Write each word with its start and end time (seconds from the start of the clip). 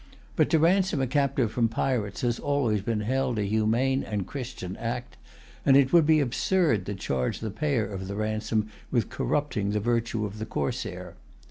But 0.35 0.49
to 0.49 0.57
ransom 0.57 0.99
a 0.99 1.05
captive 1.05 1.51
from 1.51 1.69
pirates 1.69 2.21
has 2.21 2.39
always 2.39 2.81
been 2.81 3.01
held 3.01 3.37
a 3.37 3.43
humane 3.43 4.01
and 4.01 4.25
Christian 4.25 4.75
act; 4.77 5.15
and 5.63 5.77
it 5.77 5.93
would 5.93 6.07
be 6.07 6.19
absurd 6.19 6.87
to 6.87 6.95
charge 6.95 7.39
the 7.39 7.51
payer 7.51 7.85
of 7.85 8.07
the 8.07 8.15
ransom 8.15 8.69
with 8.89 9.09
corrupting 9.09 9.69
the 9.73 9.79
virtue 9.79 10.25
of 10.25 10.39
the 10.39 10.47
corsair. 10.47 11.13